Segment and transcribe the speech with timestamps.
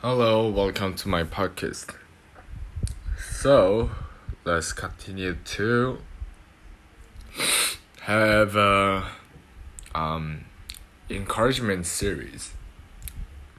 [0.00, 1.94] Hello, welcome to my podcast.
[3.16, 3.92] So,
[4.44, 5.98] let's continue to
[8.00, 9.06] have a
[9.94, 10.46] um,
[11.08, 12.54] encouragement series.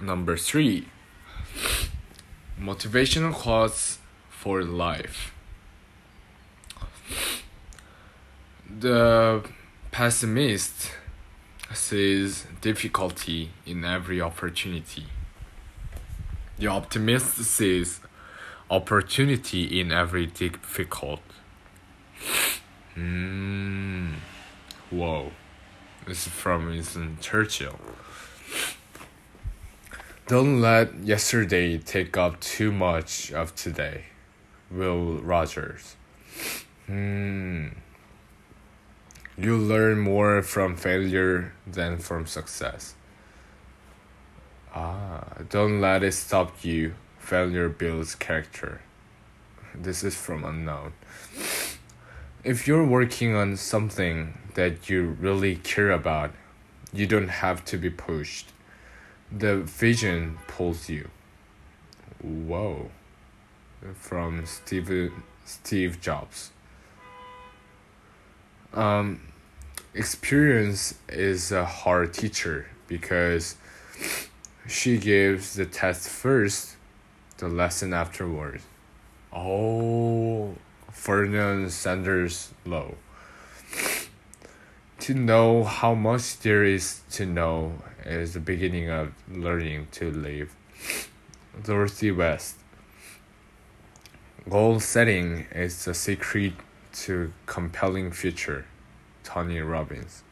[0.00, 0.88] Number three,
[2.58, 3.98] motivational quotes
[4.30, 5.34] for life.
[8.80, 9.44] The
[9.92, 10.90] pessimist
[11.74, 15.04] sees difficulty in every opportunity.
[16.58, 18.00] The optimist sees
[18.70, 21.20] opportunity in every difficult.
[22.96, 24.14] Mm.
[24.90, 25.32] Whoa.
[26.06, 27.78] This is from Winston Churchill.
[30.26, 34.06] Don't let yesterday take up too much of today.
[34.70, 35.96] Will Rogers.
[36.86, 37.68] Hmm.
[39.38, 42.94] You learn more from failure than from success.
[44.74, 46.94] Ah, don't let it stop you.
[47.18, 48.82] Failure builds character.
[49.74, 50.92] This is from Unknown.
[52.44, 56.32] If you're working on something that you really care about,
[56.92, 58.52] you don't have to be pushed.
[59.30, 61.08] The vision pulls you.
[62.20, 62.90] Whoa.
[63.94, 65.10] From Steve
[65.46, 66.50] Steve Jobs.
[68.74, 69.20] Um,
[69.92, 73.56] experience is a hard teacher because
[74.66, 76.76] she gives the test first,
[77.36, 78.64] the lesson afterwards.
[79.32, 80.54] Oh,
[80.90, 82.96] Ferdinand Sanders Low.
[85.00, 87.72] To know how much there is to know
[88.06, 90.54] is the beginning of learning to live.
[91.62, 92.56] Dorothy West.
[94.48, 96.54] Goal setting is the secret
[96.92, 98.66] to compelling future.
[99.24, 100.22] Tony Robbins.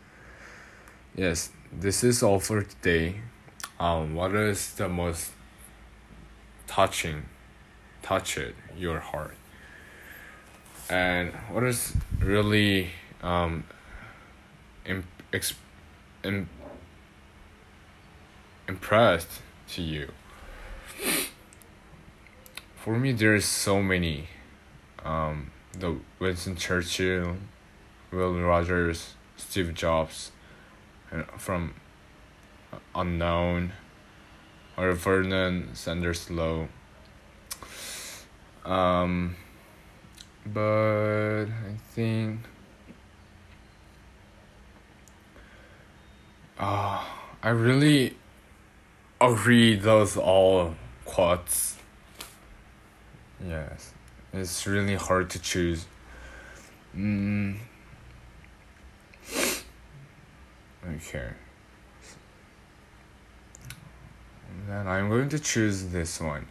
[1.15, 3.17] Yes, this is all for today.
[3.79, 5.31] Um, what is the most
[6.67, 7.25] touching,
[8.03, 9.35] touch it your heart?
[10.89, 12.91] And what is really
[13.23, 13.65] um,
[14.85, 15.55] imp- ex-
[16.25, 16.49] im-
[18.69, 20.11] impressed to you?
[22.77, 24.29] For me, there's so many.
[25.05, 27.37] Um, the Winston Churchill,
[28.11, 30.33] Will Rogers, Steve Jobs,
[31.11, 31.75] and from
[32.95, 33.73] Unknown,
[34.77, 36.69] or Vernon Sanders Low.
[38.65, 39.37] Um,
[40.47, 42.41] but I think.
[46.59, 47.03] Uh,
[47.43, 48.17] I really
[49.19, 50.75] agree those all
[51.07, 51.77] quotes.
[53.43, 53.95] Yes,
[54.33, 55.87] it's really hard to choose.
[56.97, 57.57] Mm.
[60.97, 61.31] Okay.
[64.67, 66.47] Then I'm going to choose this one.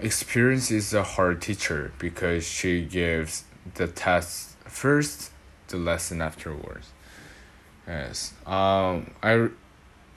[0.00, 5.30] Experience is a hard teacher because she gives the test first,
[5.68, 6.90] the lesson afterwards.
[7.86, 8.32] Yes.
[8.46, 9.12] Um.
[9.22, 9.48] I,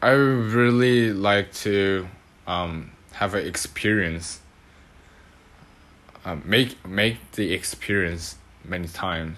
[0.01, 2.07] I really like to
[2.47, 4.39] um have an experience.
[6.27, 9.37] Um, make make the experience many times,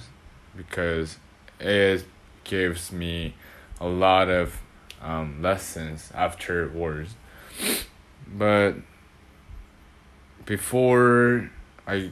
[0.55, 1.17] because
[1.59, 2.05] it
[2.45, 3.33] gives me
[3.81, 4.61] a lot of
[5.01, 7.15] um, lessons afterwards.
[8.25, 8.75] But
[10.45, 11.51] before
[11.85, 12.11] I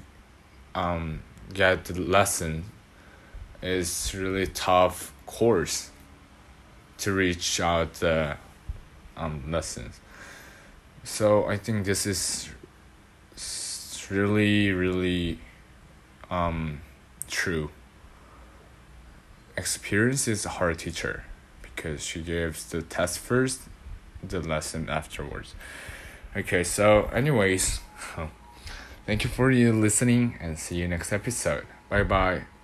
[0.76, 1.22] um,
[1.54, 2.66] get the lesson,
[3.62, 5.90] it's really tough course
[6.98, 8.36] to reach out the
[9.16, 10.02] um, lessons.
[11.06, 12.50] So I think this is
[14.12, 15.40] really really
[16.30, 16.82] um,
[17.28, 17.72] true.
[19.58, 21.24] Experience is a hard teacher
[21.62, 23.62] because she gives the test first,
[24.22, 25.56] the lesson afterwards.
[26.36, 27.80] Okay, so anyways,
[29.06, 31.66] thank you for you listening and see you next episode.
[31.90, 32.55] Bye bye.